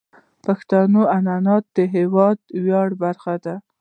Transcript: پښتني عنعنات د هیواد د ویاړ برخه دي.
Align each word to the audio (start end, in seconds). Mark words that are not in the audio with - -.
پښتني 0.45 1.03
عنعنات 1.15 1.63
د 1.77 1.77
هیواد 1.95 2.37
د 2.43 2.51
ویاړ 2.65 2.89
برخه 3.03 3.33
دي. 3.43 3.55